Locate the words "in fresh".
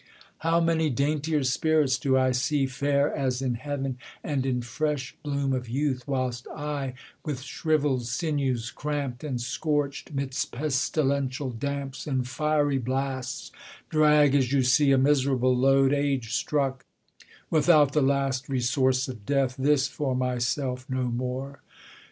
4.47-5.15